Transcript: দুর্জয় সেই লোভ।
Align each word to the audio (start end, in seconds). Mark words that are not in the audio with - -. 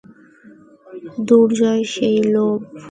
দুর্জয় 1.27 1.83
সেই 1.93 2.17
লোভ। 2.33 2.59